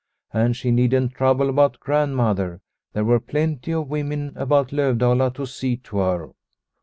And 0.33 0.55
she 0.55 0.71
needn't 0.71 1.13
trouble 1.13 1.47
about 1.47 1.79
Grandmother, 1.79 2.61
there 2.93 3.05
were 3.05 3.19
plenty 3.19 3.71
of 3.73 3.87
women 3.87 4.33
about 4.35 4.71
Lovdala 4.73 5.31
to 5.35 5.45
see 5.45 5.77
to 5.77 5.97
her. 5.99 6.29